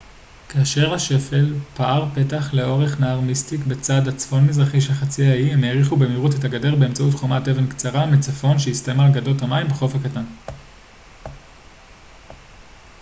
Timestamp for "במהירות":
5.95-6.35